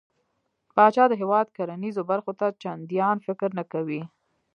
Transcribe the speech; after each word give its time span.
پاچا 0.75 1.03
د 1.09 1.13
هيواد 1.21 1.47
کرنېزو 1.57 2.01
برخو 2.11 2.31
ته 2.39 2.47
چنديان 2.61 3.17
فکر 3.25 3.49
نه 3.59 3.63
کوي. 3.71 4.01